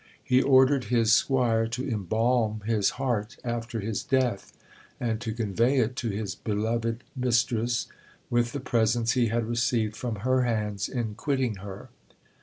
[0.23, 4.51] He ordered his squire to embalm his heart after his death,
[4.99, 7.85] and to convey it to his beloved mistress,
[8.27, 11.89] with the presents he had received from her hands in quitting her.